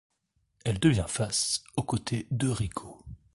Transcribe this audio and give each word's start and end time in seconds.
Elle 0.65 0.79
devient 0.79 1.05
face 1.07 1.63
aux 1.77 1.83
côtés 1.83 2.25
de 2.31 2.49
Rico. 2.49 3.05